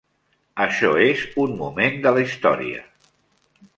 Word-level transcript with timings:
Això 0.63 0.89
és 1.09 1.21
un 1.43 1.53
moment 1.59 2.01
de 2.07 2.15
la 2.17 2.25
història. 2.29 2.81